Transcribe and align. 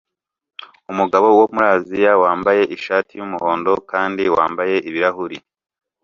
Umugabo 0.91 1.27
wo 1.37 1.45
muri 1.53 1.67
Aziya 1.75 2.13
wambaye 2.23 2.61
ishati 2.75 3.11
yumuhondo 3.19 3.71
kandi 3.91 4.23
wambaye 4.35 4.75
ibirahuri 4.89 5.37